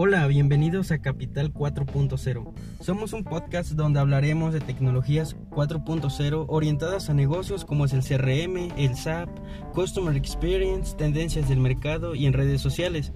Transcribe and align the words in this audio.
Hola, 0.00 0.28
bienvenidos 0.28 0.92
a 0.92 0.98
Capital 0.98 1.52
4.0. 1.52 2.52
Somos 2.80 3.12
un 3.12 3.24
podcast 3.24 3.72
donde 3.72 3.98
hablaremos 3.98 4.54
de 4.54 4.60
tecnologías 4.60 5.36
4.0 5.50 6.44
orientadas 6.46 7.10
a 7.10 7.14
negocios 7.14 7.64
como 7.64 7.84
es 7.84 7.92
el 7.92 8.04
CRM, 8.04 8.70
el 8.76 8.94
SAP, 8.94 9.28
Customer 9.74 10.14
Experience, 10.14 10.94
tendencias 10.94 11.48
del 11.48 11.58
mercado 11.58 12.14
y 12.14 12.26
en 12.26 12.32
redes 12.32 12.60
sociales. 12.60 13.10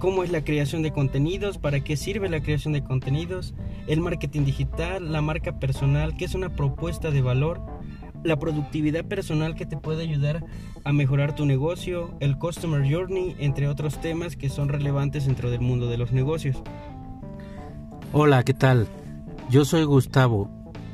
Cómo 0.00 0.22
es 0.22 0.30
la 0.30 0.44
creación 0.44 0.82
de 0.82 0.92
contenidos, 0.92 1.56
para 1.56 1.80
qué 1.80 1.96
sirve 1.96 2.28
la 2.28 2.42
creación 2.42 2.74
de 2.74 2.84
contenidos, 2.84 3.54
el 3.86 4.02
marketing 4.02 4.44
digital, 4.44 5.12
la 5.12 5.22
marca 5.22 5.60
personal, 5.60 6.14
que 6.18 6.26
es 6.26 6.34
una 6.34 6.54
propuesta 6.54 7.10
de 7.10 7.22
valor, 7.22 7.62
la 8.24 8.38
productividad 8.38 9.04
personal 9.04 9.54
que 9.54 9.66
te 9.66 9.76
puede 9.76 10.02
ayudar 10.02 10.44
a 10.84 10.92
mejorar 10.92 11.34
tu 11.34 11.46
negocio, 11.46 12.14
el 12.20 12.38
Customer 12.38 12.82
Journey, 12.82 13.36
entre 13.38 13.68
otros 13.68 14.00
temas 14.00 14.36
que 14.36 14.48
son 14.48 14.68
relevantes 14.68 15.26
dentro 15.26 15.50
del 15.50 15.60
mundo 15.60 15.88
de 15.88 15.98
los 15.98 16.12
negocios. 16.12 16.62
Hola, 18.12 18.42
¿qué 18.42 18.54
tal? 18.54 18.86
Yo 19.50 19.64
soy 19.64 19.84
Gustavo. 19.84 20.50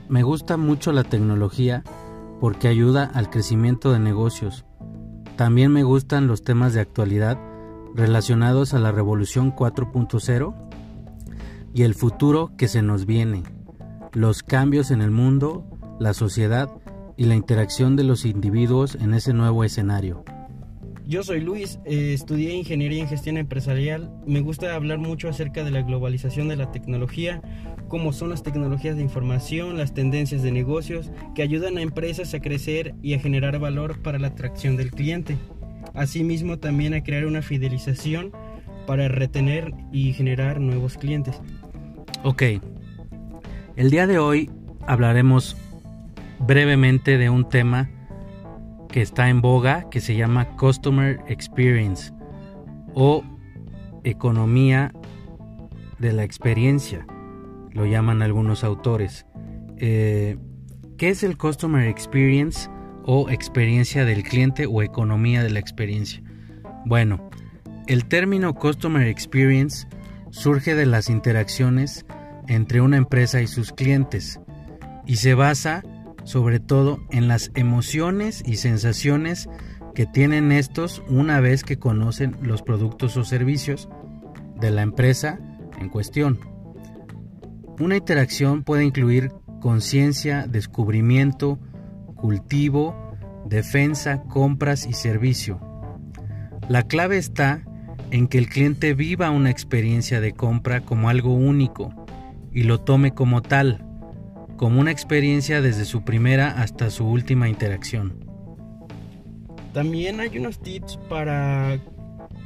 Me 0.09 0.23
gusta 0.23 0.57
mucho 0.57 0.93
la 0.93 1.05
tecnología 1.05 1.83
porque 2.41 2.69
ayuda 2.69 3.05
al 3.05 3.31
crecimiento 3.31 3.93
de 3.93 3.99
negocios. 3.99 4.65
También 5.37 5.73
me 5.73 5.83
gustan 5.83 6.27
los 6.27 6.43
temas 6.43 6.75
de 6.75 6.81
actualidad 6.81 7.39
relacionados 7.95 8.75
a 8.75 8.79
la 8.79 8.93
revolución 8.93 9.55
4.0 9.55 10.55
y 11.75 11.83
el 11.83 11.95
futuro 11.95 12.53
que 12.57 12.69
se 12.69 12.83
nos 12.83 13.07
viene, 13.07 13.43
los 14.13 14.43
cambios 14.43 14.91
en 14.91 15.03
el 15.03 15.11
mundo, 15.11 15.65
la 16.01 16.15
sociedad 16.15 16.71
y 17.19 17.25
la 17.25 17.35
interacción 17.35 17.97
de 17.97 18.05
los 18.05 18.25
individuos 18.25 18.95
en 18.95 19.13
ese 19.13 19.35
nuevo 19.35 19.65
escenario. 19.65 20.25
Yo 21.05 21.25
soy 21.25 21.41
Luis, 21.41 21.81
eh, 21.85 22.13
estudié 22.15 22.55
ingeniería 22.55 23.03
en 23.03 23.09
gestión 23.09 23.39
empresarial. 23.39 24.13
Me 24.25 24.41
gusta 24.41 24.75
hablar 24.75 24.99
mucho 24.99 25.29
acerca 25.29 25.65
de 25.65 25.73
la 25.73 25.83
globalización 25.83 26.49
de 26.49 26.57
la 26.57 26.71
tecnología, 26.71 27.43
cómo 27.89 28.13
son 28.13 28.31
las 28.31 28.45
tecnologías 28.45 28.97
de 28.97 29.03
información, 29.03 29.77
las 29.77 29.95
tendencias 29.95 30.43
de 30.43 30.53
negocios 30.53 31.11
que 31.35 31.43
ayudan 31.43 31.77
a 31.79 31.83
empresas 31.83 32.35
a 32.35 32.41
crecer 32.41 32.95
y 33.03 33.15
a 33.15 33.19
generar 33.19 33.59
valor 33.59 34.01
para 34.01 34.19
la 34.19 34.29
atracción 34.29 34.77
del 34.77 34.93
cliente. 34.93 35.37
Asimismo, 35.95 36.59
también 36.59 36.95
a 36.95 37.03
crear 37.03 37.27
una 37.27 37.43
fidelización 37.43 38.31
para 38.87 39.09
retener 39.09 39.75
y 39.91 40.13
generar 40.13 40.61
nuevos 40.61 40.97
clientes. 40.97 41.41
Ok, 42.23 42.43
el 43.77 43.91
día 43.91 44.07
de 44.07 44.19
hoy 44.19 44.51
hablaremos 44.87 45.57
brevemente 46.41 47.19
de 47.19 47.31
un 47.31 47.49
tema 47.49 47.91
que 48.89 49.03
está 49.03 49.29
en 49.29 49.41
boga 49.41 49.89
que 49.91 50.01
se 50.01 50.17
llama 50.17 50.57
Customer 50.57 51.21
Experience 51.29 52.13
o 52.95 53.23
economía 54.05 54.93
de 55.99 56.13
la 56.13 56.25
experiencia, 56.25 57.07
lo 57.73 57.87
llaman 57.87 58.23
algunos 58.23 58.65
autores. 58.65 59.27
Eh, 59.77 60.39
¿Qué 60.97 61.11
es 61.11 61.23
el 61.23 61.37
Customer 61.37 61.87
Experience 61.87 62.69
o 63.05 63.31
experiencia 63.31 64.05
del 64.05 64.23
cliente 64.23 64.67
o 64.67 64.83
economía 64.83 65.43
de 65.43 65.51
la 65.51 65.59
experiencia? 65.59 66.23
Bueno, 66.87 67.31
el 67.87 68.07
término 68.07 68.55
Customer 68.55 69.07
Experience 69.07 69.87
surge 70.31 70.75
de 70.75 70.87
las 70.87 71.09
interacciones 71.09 72.05
entre 72.49 72.81
una 72.81 72.97
empresa 72.97 73.41
y 73.41 73.47
sus 73.47 73.73
clientes 73.73 74.41
y 75.07 75.17
se 75.17 75.35
basa 75.35 75.83
sobre 76.29 76.61
todo 76.61 77.01
en 77.11 77.27
las 77.27 77.51
emociones 77.55 78.43
y 78.45 78.57
sensaciones 78.57 79.49
que 79.95 80.05
tienen 80.05 80.53
estos 80.53 81.03
una 81.09 81.41
vez 81.41 81.65
que 81.65 81.79
conocen 81.79 82.37
los 82.43 82.61
productos 82.61 83.17
o 83.17 83.25
servicios 83.25 83.89
de 84.61 84.71
la 84.71 84.83
empresa 84.83 85.41
en 85.81 85.89
cuestión. 85.89 86.39
Una 87.81 87.97
interacción 87.97 88.63
puede 88.63 88.85
incluir 88.85 89.33
conciencia, 89.63 90.47
descubrimiento, 90.47 91.59
cultivo, 92.15 93.17
defensa, 93.47 94.23
compras 94.25 94.87
y 94.87 94.93
servicio. 94.93 95.59
La 96.69 96.83
clave 96.83 97.17
está 97.17 97.63
en 98.11 98.29
que 98.29 98.37
el 98.37 98.51
cliente 98.51 98.93
viva 98.93 99.31
una 99.31 99.49
experiencia 99.49 100.21
de 100.21 100.33
compra 100.33 100.83
como 100.83 101.09
algo 101.09 101.33
único 101.33 101.95
y 102.53 102.65
lo 102.65 102.81
tome 102.83 103.15
como 103.15 103.41
tal 103.41 103.88
como 104.59 104.81
una 104.81 104.91
experiencia 104.91 105.63
desde 105.63 105.87
su 105.87 106.03
primera 106.03 106.51
hasta 106.61 106.91
su 106.91 107.07
última 107.07 107.49
interacción. 107.49 108.13
También 109.73 110.19
hay 110.19 110.37
unos 110.37 110.61
tips 110.61 110.99
para, 111.09 111.79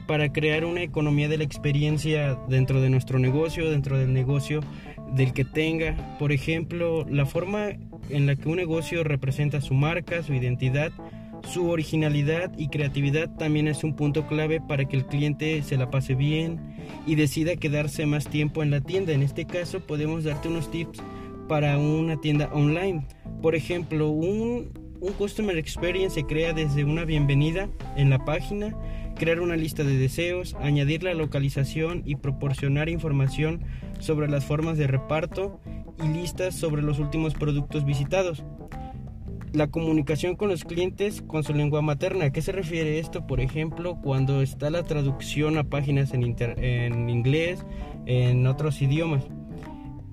para 0.07 0.31
crear 0.31 0.67
una 0.67 0.83
economía 0.83 1.29
de 1.29 1.39
la 1.39 1.45
experiencia 1.45 2.39
dentro 2.49 2.83
de 2.83 2.91
nuestro 2.91 3.19
negocio, 3.19 3.71
dentro 3.71 3.99
del 3.99 4.13
negocio 4.13 4.61
del 5.15 5.33
que 5.33 5.45
tenga. 5.45 6.17
Por 6.19 6.33
ejemplo, 6.33 7.07
la 7.09 7.25
forma 7.25 7.71
en 8.11 8.27
la 8.27 8.37
que 8.37 8.49
un 8.49 8.57
negocio 8.57 9.03
representa 9.05 9.63
su 9.63 9.73
marca, 9.73 10.23
su 10.23 10.35
identidad, 10.35 10.93
su 11.49 11.71
originalidad 11.71 12.53
y 12.59 12.69
creatividad 12.69 13.35
también 13.37 13.69
es 13.69 13.85
un 13.85 13.97
punto 13.97 14.27
clave 14.27 14.61
para 14.61 14.85
que 14.85 14.97
el 14.97 15.07
cliente 15.07 15.63
se 15.63 15.79
la 15.79 15.91
pase 15.91 16.15
bien 16.15 16.61
y 17.07 17.15
decida 17.15 17.57
quedarse 17.57 18.05
más 18.05 18.29
tiempo 18.29 18.63
en 18.63 18.71
la 18.71 18.83
tienda. 18.83 19.13
En 19.13 19.23
este 19.23 19.47
caso 19.47 19.81
podemos 19.81 20.25
darte 20.25 20.49
unos 20.49 20.71
tips 20.71 21.03
para 21.49 21.79
una 21.79 22.21
tienda 22.21 22.51
online. 22.53 23.07
Por 23.41 23.55
ejemplo, 23.55 24.11
un, 24.11 24.71
un 25.01 25.13
Customer 25.15 25.57
Experience 25.57 26.15
se 26.15 26.27
crea 26.27 26.53
desde 26.53 26.85
una 26.85 27.05
bienvenida 27.05 27.69
en 27.97 28.11
la 28.11 28.25
página, 28.25 28.77
crear 29.17 29.41
una 29.41 29.57
lista 29.57 29.85
de 29.85 29.97
deseos, 29.97 30.55
añadir 30.61 31.03
la 31.03 31.15
localización 31.15 32.03
y 32.05 32.17
proporcionar 32.17 32.89
información 32.89 33.65
sobre 33.99 34.29
las 34.29 34.45
formas 34.45 34.79
de 34.79 34.87
reparto 34.87 35.61
y 36.03 36.09
listas 36.09 36.55
sobre 36.55 36.83
los 36.83 36.99
últimos 36.99 37.35
productos 37.35 37.85
visitados. 37.85 38.45
La 39.53 39.67
comunicación 39.67 40.35
con 40.35 40.49
los 40.49 40.65
clientes 40.65 41.21
con 41.21 41.45
su 41.45 41.53
lengua 41.53 41.83
materna. 41.83 42.27
¿A 42.27 42.33
qué 42.33 42.41
se 42.41 42.53
refiere 42.53 42.99
esto? 42.99 43.27
Por 43.27 43.41
ejemplo, 43.41 43.99
cuando 44.03 44.41
está 44.41 44.71
la 44.71 44.83
traducción 44.83 45.59
a 45.59 45.65
páginas 45.65 46.15
en, 46.15 46.23
en 46.41 47.11
inglés, 47.11 47.67
en 48.07 48.47
otros 48.47 48.81
idiomas 48.81 49.25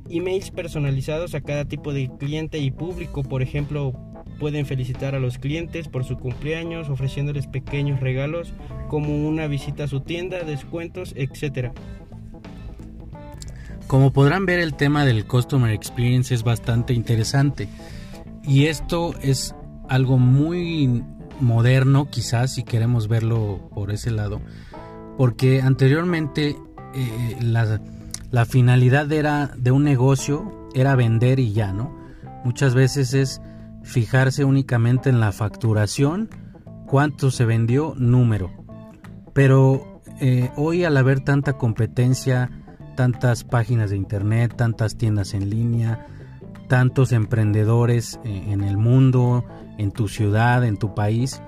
emails 0.09 0.51
personalizados 0.51 1.35
a 1.35 1.41
cada 1.41 1.65
tipo 1.65 1.93
de 1.93 2.09
cliente 2.19 2.59
y 2.59 2.71
público. 2.71 3.23
Por 3.23 3.41
ejemplo, 3.41 3.93
pueden 4.39 4.65
felicitar 4.65 5.15
a 5.15 5.19
los 5.19 5.37
clientes 5.37 5.87
por 5.87 6.03
su 6.03 6.17
cumpleaños 6.17 6.89
ofreciéndoles 6.89 7.47
pequeños 7.47 7.99
regalos 7.99 8.53
como 8.87 9.27
una 9.27 9.47
visita 9.47 9.83
a 9.83 9.87
su 9.87 10.01
tienda, 10.01 10.43
descuentos, 10.43 11.13
etc. 11.15 11.71
Como 13.87 14.13
podrán 14.13 14.45
ver 14.45 14.59
el 14.59 14.75
tema 14.75 15.05
del 15.05 15.25
Customer 15.25 15.71
Experience 15.71 16.33
es 16.33 16.43
bastante 16.43 16.93
interesante 16.93 17.67
y 18.43 18.65
esto 18.65 19.13
es 19.21 19.55
algo 19.87 20.17
muy 20.17 21.03
moderno 21.39 22.09
quizás 22.09 22.53
si 22.53 22.63
queremos 22.63 23.07
verlo 23.07 23.69
por 23.73 23.91
ese 23.91 24.11
lado 24.11 24.41
porque 25.17 25.61
anteriormente 25.61 26.55
eh, 26.95 27.37
la 28.31 28.45
finalidad 28.45 29.11
era 29.11 29.51
de 29.57 29.71
un 29.71 29.83
negocio 29.83 30.69
era 30.73 30.95
vender 30.95 31.39
y 31.39 31.53
ya, 31.53 31.73
¿no? 31.73 31.97
Muchas 32.43 32.75
veces 32.75 33.13
es 33.13 33.41
fijarse 33.83 34.45
únicamente 34.45 35.09
en 35.09 35.19
la 35.19 35.31
facturación, 35.31 36.29
cuánto 36.85 37.31
se 37.31 37.45
vendió, 37.45 37.93
número. 37.97 38.51
Pero 39.33 40.01
eh, 40.21 40.51
hoy 40.55 40.83
al 40.83 40.97
haber 40.97 41.21
tanta 41.21 41.53
competencia, 41.53 42.49
tantas 42.95 43.43
páginas 43.43 43.89
de 43.89 43.97
internet, 43.97 44.53
tantas 44.55 44.97
tiendas 44.97 45.33
en 45.33 45.49
línea, 45.49 46.05
tantos 46.67 47.11
emprendedores 47.11 48.19
eh, 48.23 48.43
en 48.47 48.63
el 48.63 48.77
mundo, 48.77 49.45
en 49.77 49.91
tu 49.91 50.07
ciudad, 50.07 50.63
en 50.63 50.77
tu 50.77 50.93
país, 50.93 51.41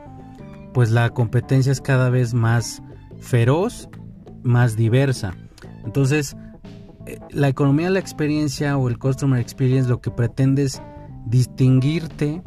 pues 0.73 0.89
la 0.91 1.09
competencia 1.09 1.71
es 1.71 1.81
cada 1.81 2.09
vez 2.09 2.33
más 2.33 2.81
feroz, 3.19 3.89
más 4.43 4.75
diversa. 4.75 5.35
Entonces, 5.83 6.35
la 7.31 7.47
economía 7.47 7.87
de 7.87 7.93
la 7.93 7.99
experiencia 7.99 8.77
o 8.77 8.89
el 8.89 8.97
customer 8.97 9.39
experience 9.39 9.89
lo 9.89 10.01
que 10.01 10.11
pretende 10.11 10.63
es 10.63 10.81
distinguirte 11.25 12.41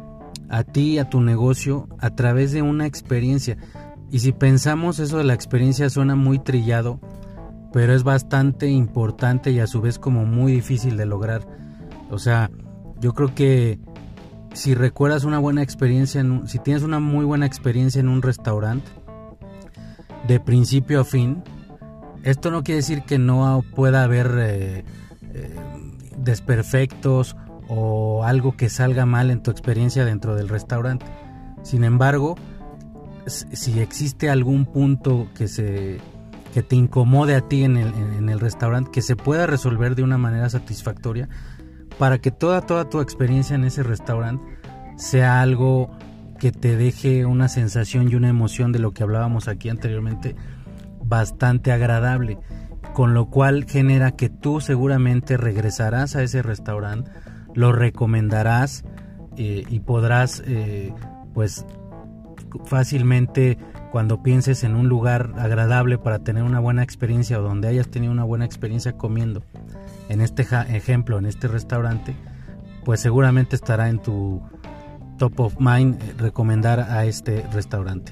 a 0.49 0.63
ti, 0.63 0.99
a 0.99 1.09
tu 1.09 1.21
negocio, 1.21 1.87
a 1.99 2.11
través 2.11 2.51
de 2.51 2.61
una 2.61 2.85
experiencia. 2.85 3.57
Y 4.11 4.19
si 4.19 4.31
pensamos 4.31 4.99
eso 4.99 5.17
de 5.17 5.23
la 5.23 5.33
experiencia 5.33 5.89
suena 5.89 6.15
muy 6.15 6.39
trillado, 6.39 6.99
pero 7.73 7.93
es 7.93 8.03
bastante 8.03 8.67
importante 8.67 9.51
y 9.51 9.59
a 9.59 9.67
su 9.67 9.81
vez 9.81 9.99
como 9.99 10.25
muy 10.25 10.53
difícil 10.53 10.97
de 10.97 11.05
lograr. 11.05 11.45
O 12.09 12.19
sea, 12.19 12.49
yo 13.01 13.13
creo 13.13 13.33
que 13.35 13.79
si 14.53 14.73
recuerdas 14.73 15.25
una 15.25 15.39
buena 15.39 15.61
experiencia, 15.61 16.21
en 16.21 16.47
si 16.47 16.59
tienes 16.59 16.83
una 16.83 16.99
muy 16.99 17.25
buena 17.25 17.45
experiencia 17.45 17.99
en 17.99 18.07
un 18.07 18.21
restaurante, 18.21 18.89
de 20.27 20.39
principio 20.39 21.01
a 21.01 21.03
fin, 21.03 21.43
esto 22.25 22.49
no 22.49 22.63
quiere 22.63 22.77
decir 22.77 23.03
que 23.03 23.19
no 23.19 23.63
pueda 23.75 24.03
haber 24.03 24.31
eh, 24.37 24.83
eh, 25.33 25.55
desperfectos 26.17 27.35
o 27.67 28.23
algo 28.23 28.57
que 28.57 28.67
salga 28.69 29.05
mal 29.05 29.29
en 29.29 29.43
tu 29.43 29.51
experiencia 29.51 30.05
dentro 30.05 30.35
del 30.35 30.49
restaurante. 30.49 31.05
Sin 31.61 31.83
embargo, 31.83 32.35
si 33.27 33.79
existe 33.79 34.29
algún 34.29 34.65
punto 34.65 35.27
que 35.35 35.47
se, 35.47 35.99
que 36.51 36.63
te 36.63 36.75
incomode 36.75 37.35
a 37.35 37.41
ti 37.41 37.63
en 37.63 37.77
el, 37.77 37.93
en 37.93 38.29
el 38.29 38.39
restaurante, 38.39 38.89
que 38.91 39.03
se 39.03 39.15
pueda 39.15 39.45
resolver 39.45 39.95
de 39.95 40.01
una 40.01 40.17
manera 40.17 40.49
satisfactoria 40.49 41.29
para 41.99 42.17
que 42.17 42.31
toda, 42.31 42.61
toda 42.61 42.89
tu 42.89 43.01
experiencia 43.01 43.55
en 43.55 43.65
ese 43.65 43.83
restaurante 43.83 44.43
sea 44.97 45.41
algo 45.41 45.91
que 46.39 46.51
te 46.51 46.75
deje 46.75 47.25
una 47.25 47.49
sensación 47.49 48.11
y 48.11 48.15
una 48.15 48.29
emoción 48.29 48.71
de 48.71 48.79
lo 48.79 48.93
que 48.93 49.03
hablábamos 49.03 49.47
aquí 49.47 49.69
anteriormente 49.69 50.35
bastante 51.07 51.71
agradable, 51.71 52.39
con 52.93 53.13
lo 53.13 53.29
cual 53.29 53.65
genera 53.65 54.11
que 54.11 54.29
tú 54.29 54.61
seguramente 54.61 55.37
regresarás 55.37 56.15
a 56.15 56.23
ese 56.23 56.41
restaurante, 56.41 57.11
lo 57.53 57.71
recomendarás 57.71 58.83
eh, 59.37 59.63
y 59.67 59.79
podrás 59.79 60.43
eh, 60.45 60.93
pues 61.33 61.65
fácilmente 62.65 63.57
cuando 63.91 64.21
pienses 64.23 64.63
en 64.63 64.75
un 64.75 64.89
lugar 64.89 65.33
agradable 65.37 65.97
para 65.97 66.19
tener 66.19 66.43
una 66.43 66.59
buena 66.59 66.83
experiencia 66.83 67.39
o 67.39 67.43
donde 67.43 67.67
hayas 67.67 67.89
tenido 67.89 68.11
una 68.11 68.23
buena 68.23 68.45
experiencia 68.45 68.93
comiendo, 68.93 69.43
en 70.09 70.21
este 70.21 70.45
ejemplo, 70.69 71.17
en 71.17 71.25
este 71.25 71.47
restaurante, 71.47 72.15
pues 72.83 72.99
seguramente 72.99 73.55
estará 73.55 73.89
en 73.89 73.99
tu 73.99 74.41
top 75.17 75.39
of 75.39 75.55
mind 75.59 76.01
eh, 76.01 76.13
recomendar 76.17 76.79
a 76.79 77.05
este 77.05 77.45
restaurante. 77.53 78.11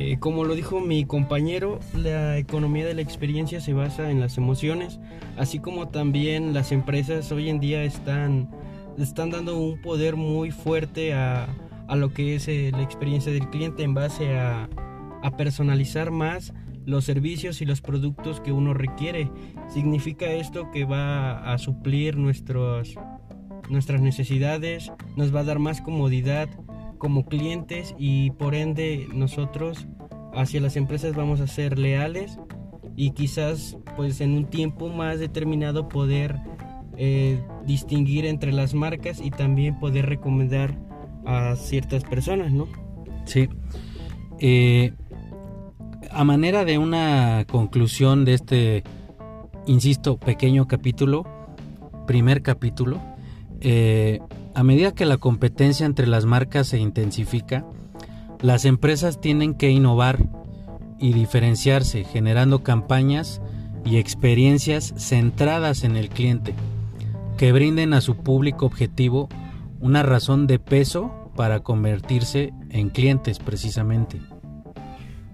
Eh, 0.00 0.16
como 0.20 0.44
lo 0.44 0.54
dijo 0.54 0.78
mi 0.78 1.04
compañero, 1.06 1.80
la 1.92 2.38
economía 2.38 2.86
de 2.86 2.94
la 2.94 3.02
experiencia 3.02 3.60
se 3.60 3.72
basa 3.72 4.12
en 4.12 4.20
las 4.20 4.38
emociones, 4.38 5.00
así 5.36 5.58
como 5.58 5.88
también 5.88 6.54
las 6.54 6.70
empresas 6.70 7.32
hoy 7.32 7.48
en 7.48 7.58
día 7.58 7.82
están, 7.82 8.48
están 8.96 9.30
dando 9.30 9.58
un 9.58 9.82
poder 9.82 10.14
muy 10.14 10.52
fuerte 10.52 11.14
a, 11.14 11.48
a 11.88 11.96
lo 11.96 12.12
que 12.14 12.36
es 12.36 12.46
eh, 12.46 12.70
la 12.70 12.82
experiencia 12.82 13.32
del 13.32 13.50
cliente 13.50 13.82
en 13.82 13.94
base 13.94 14.38
a, 14.38 14.68
a 15.24 15.36
personalizar 15.36 16.12
más 16.12 16.54
los 16.86 17.04
servicios 17.04 17.60
y 17.60 17.64
los 17.64 17.80
productos 17.80 18.40
que 18.40 18.52
uno 18.52 18.74
requiere. 18.74 19.28
Significa 19.68 20.26
esto 20.26 20.70
que 20.70 20.84
va 20.84 21.52
a 21.52 21.58
suplir 21.58 22.16
nuestros, 22.16 22.94
nuestras 23.68 24.00
necesidades, 24.00 24.92
nos 25.16 25.34
va 25.34 25.40
a 25.40 25.44
dar 25.44 25.58
más 25.58 25.80
comodidad 25.80 26.48
como 26.98 27.24
clientes 27.24 27.94
y 27.98 28.30
por 28.32 28.54
ende 28.54 29.08
nosotros 29.14 29.86
hacia 30.34 30.60
las 30.60 30.76
empresas 30.76 31.14
vamos 31.14 31.40
a 31.40 31.46
ser 31.46 31.78
leales 31.78 32.38
y 32.96 33.10
quizás 33.10 33.78
pues 33.96 34.20
en 34.20 34.34
un 34.34 34.46
tiempo 34.46 34.88
más 34.88 35.18
determinado 35.18 35.88
poder 35.88 36.36
eh, 36.96 37.40
distinguir 37.64 38.26
entre 38.26 38.52
las 38.52 38.74
marcas 38.74 39.20
y 39.20 39.30
también 39.30 39.78
poder 39.78 40.06
recomendar 40.06 40.76
a 41.24 41.54
ciertas 41.56 42.02
personas, 42.02 42.52
¿no? 42.52 42.66
Sí. 43.24 43.48
Eh, 44.40 44.92
a 46.10 46.24
manera 46.24 46.64
de 46.64 46.78
una 46.78 47.44
conclusión 47.48 48.24
de 48.24 48.34
este, 48.34 48.84
insisto, 49.66 50.16
pequeño 50.16 50.66
capítulo, 50.66 51.24
primer 52.06 52.42
capítulo, 52.42 53.00
eh, 53.60 54.20
a 54.58 54.64
medida 54.64 54.90
que 54.90 55.04
la 55.04 55.18
competencia 55.18 55.86
entre 55.86 56.08
las 56.08 56.24
marcas 56.24 56.66
se 56.66 56.80
intensifica, 56.80 57.64
las 58.40 58.64
empresas 58.64 59.20
tienen 59.20 59.54
que 59.54 59.70
innovar 59.70 60.28
y 60.98 61.12
diferenciarse, 61.12 62.02
generando 62.02 62.64
campañas 62.64 63.40
y 63.84 63.98
experiencias 63.98 64.94
centradas 64.96 65.84
en 65.84 65.94
el 65.94 66.08
cliente, 66.08 66.54
que 67.36 67.52
brinden 67.52 67.94
a 67.94 68.00
su 68.00 68.16
público 68.16 68.66
objetivo 68.66 69.28
una 69.78 70.02
razón 70.02 70.48
de 70.48 70.58
peso 70.58 71.30
para 71.36 71.60
convertirse 71.60 72.52
en 72.70 72.90
clientes 72.90 73.38
precisamente. 73.38 74.20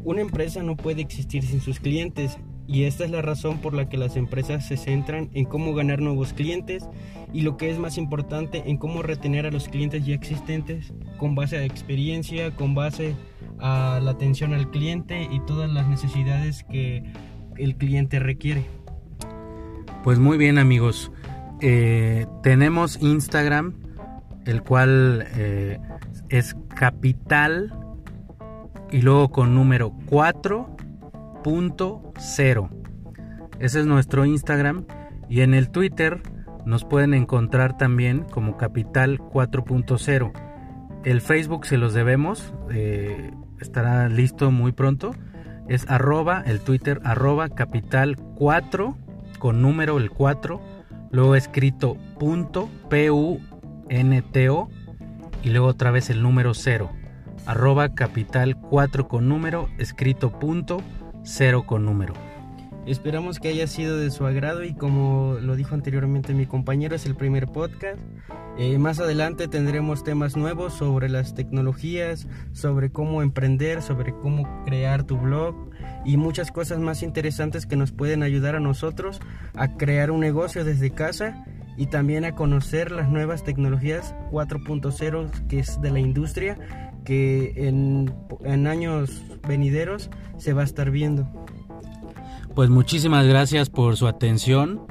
Una 0.04 0.20
empresa 0.20 0.62
no 0.62 0.76
puede 0.76 1.00
existir 1.00 1.44
sin 1.44 1.62
sus 1.62 1.80
clientes 1.80 2.36
y 2.66 2.84
esta 2.84 3.05
es 3.05 3.11
la 3.11 3.22
razón 3.22 3.58
por 3.58 3.75
la 3.75 3.88
que 3.88 3.96
las 3.96 4.16
empresas 4.16 4.66
se 4.66 4.76
centran 4.76 5.31
en 5.34 5.44
cómo 5.44 5.75
ganar 5.75 6.00
nuevos 6.00 6.32
clientes 6.32 6.88
y 7.32 7.43
lo 7.43 7.56
que 7.56 7.70
es 7.70 7.78
más 7.78 7.99
importante 7.99 8.62
en 8.66 8.78
cómo 8.78 9.02
retener 9.02 9.46
a 9.46 9.50
los 9.50 9.69
clientes 9.69 10.05
ya 10.06 10.14
existentes 10.14 10.93
con 11.19 11.34
base 11.34 11.58
a 11.58 11.64
experiencia, 11.64 12.55
con 12.55 12.75
base 12.75 13.14
a 13.58 14.00
la 14.02 14.12
atención 14.12 14.55
al 14.55 14.70
cliente 14.70 15.28
y 15.31 15.40
todas 15.40 15.70
las 15.70 15.88
necesidades 15.88 16.64
que 16.64 17.05
el 17.56 17.76
cliente 17.76 18.19
requiere. 18.19 18.64
Pues 20.02 20.19
muy 20.19 20.38
bien 20.38 20.58
amigos, 20.58 21.10
eh, 21.60 22.26
tenemos 22.43 23.00
Instagram, 23.00 23.75
el 24.44 24.62
cual 24.62 25.26
eh, 25.37 25.78
es 26.28 26.56
capital 26.75 27.72
y 28.90 29.02
luego 29.02 29.31
con 29.31 29.55
número 29.55 29.93
4.0. 31.44 32.69
Ese 33.61 33.81
es 33.81 33.87
nuestro 33.87 34.25
Instagram 34.25 34.87
y 35.29 35.43
en 35.43 35.55
el 35.55 35.70
Twitter 35.70 36.23
nos 36.64 36.85
pueden 36.85 37.14
encontrar 37.14 37.76
también 37.76 38.25
como 38.25 38.56
Capital 38.56 39.19
4.0. 39.19 40.32
El 41.05 41.20
Facebook 41.20 41.67
se 41.67 41.76
los 41.76 41.93
debemos, 41.93 42.55
eh, 42.70 43.31
estará 43.61 44.08
listo 44.08 44.50
muy 44.50 44.73
pronto. 44.73 45.14
Es 45.69 45.88
arroba, 45.88 46.43
el 46.46 46.61
Twitter 46.61 47.00
arroba 47.05 47.50
capital 47.50 48.17
4 48.37 48.96
con 49.38 49.62
número 49.62 49.99
el 49.99 50.11
4, 50.11 50.61
luego 51.11 51.37
escrito 51.37 51.96
punto 52.19 52.69
P 52.91 53.11
U 53.11 53.41
N 53.88 54.23
T 54.23 54.49
O 54.49 54.69
y 55.43 55.50
luego 55.50 55.67
otra 55.67 55.91
vez 55.91 56.11
el 56.11 56.23
número 56.23 56.55
0 56.55 56.91
arroba 57.46 57.94
capital 57.94 58.56
4 58.58 59.08
con 59.08 59.29
número, 59.29 59.69
escrito 59.79 60.38
punto 60.38 60.82
0 61.24 61.64
con 61.66 61.84
número. 61.84 62.14
Esperamos 62.86 63.40
que 63.40 63.48
haya 63.48 63.66
sido 63.66 63.98
de 63.98 64.10
su 64.10 64.26
agrado 64.26 64.62
y 64.62 64.74
como 64.74 65.38
lo 65.40 65.56
dijo 65.56 65.74
anteriormente 65.74 66.34
mi 66.34 66.44
compañero, 66.44 66.94
es 66.94 67.06
el 67.06 67.16
primer 67.16 67.46
podcast. 67.46 67.98
Eh, 68.58 68.78
más 68.78 69.00
adelante 69.00 69.48
tendremos 69.48 70.04
temas 70.04 70.36
nuevos 70.36 70.74
sobre 70.74 71.08
las 71.08 71.34
tecnologías, 71.34 72.28
sobre 72.52 72.92
cómo 72.92 73.22
emprender, 73.22 73.80
sobre 73.80 74.12
cómo 74.12 74.64
crear 74.66 75.04
tu 75.04 75.16
blog 75.16 75.70
y 76.04 76.18
muchas 76.18 76.52
cosas 76.52 76.78
más 76.78 77.02
interesantes 77.02 77.64
que 77.64 77.76
nos 77.76 77.90
pueden 77.90 78.22
ayudar 78.22 78.54
a 78.54 78.60
nosotros 78.60 79.18
a 79.54 79.76
crear 79.76 80.10
un 80.10 80.20
negocio 80.20 80.62
desde 80.62 80.90
casa 80.90 81.42
y 81.78 81.86
también 81.86 82.26
a 82.26 82.34
conocer 82.34 82.92
las 82.92 83.08
nuevas 83.08 83.44
tecnologías 83.44 84.14
4.0 84.30 85.46
que 85.48 85.58
es 85.58 85.80
de 85.80 85.90
la 85.90 86.00
industria 86.00 86.92
que 87.04 87.68
en, 87.68 88.66
años 88.66 89.22
venideros 89.46 90.10
se 90.38 90.52
va 90.52 90.62
a 90.62 90.64
estar 90.64 90.90
viendo. 90.90 91.29
Pues 92.55 92.70
muchísimas 92.70 93.26
gracias 93.26 93.70
por 93.70 93.96
su 93.96 94.06
atención 94.06 94.82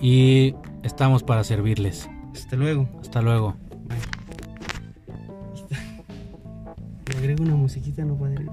y 0.00 0.54
estamos 0.82 1.22
para 1.22 1.44
servirles. 1.44 2.08
Hasta 2.32 2.56
luego. 2.56 2.88
Hasta 3.00 3.22
luego. 3.22 3.56
Le 7.10 7.18
agrego 7.18 7.44
una 7.44 7.56
musiquita, 7.56 8.04
no 8.04 8.16
padre. 8.16 8.46